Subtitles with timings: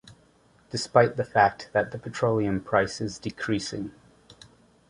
[0.71, 3.91] Despite the fact that the petroleum price is decreasing.